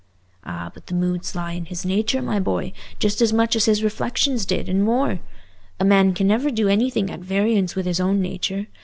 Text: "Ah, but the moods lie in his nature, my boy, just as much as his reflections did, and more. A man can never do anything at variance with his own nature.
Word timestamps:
"Ah, 0.43 0.71
but 0.73 0.87
the 0.87 0.95
moods 0.95 1.35
lie 1.35 1.51
in 1.51 1.65
his 1.65 1.85
nature, 1.85 2.23
my 2.23 2.39
boy, 2.39 2.73
just 2.97 3.21
as 3.21 3.31
much 3.31 3.55
as 3.55 3.65
his 3.65 3.83
reflections 3.83 4.47
did, 4.47 4.67
and 4.67 4.83
more. 4.83 5.19
A 5.79 5.85
man 5.85 6.15
can 6.15 6.25
never 6.25 6.49
do 6.49 6.67
anything 6.67 7.11
at 7.11 7.19
variance 7.19 7.75
with 7.75 7.85
his 7.85 7.99
own 7.99 8.19
nature. 8.19 8.65